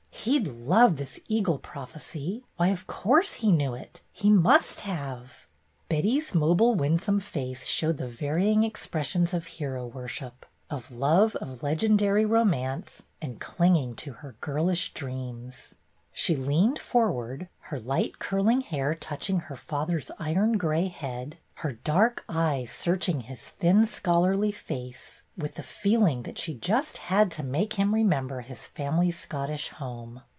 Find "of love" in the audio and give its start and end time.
10.69-11.35